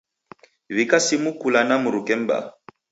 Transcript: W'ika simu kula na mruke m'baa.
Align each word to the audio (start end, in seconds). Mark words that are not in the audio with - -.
W'ika 0.75 0.99
simu 1.05 1.31
kula 1.39 1.61
na 1.69 1.75
mruke 1.83 2.13
m'baa. 2.21 2.45